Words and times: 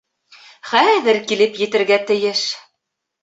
Хәҙер 0.69 1.19
килеп 1.31 1.61
етергә 1.63 1.99
тейеш. 2.13 2.41